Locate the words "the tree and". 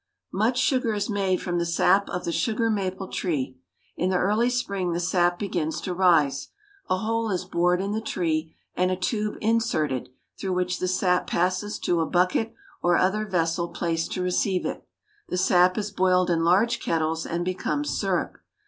7.91-8.89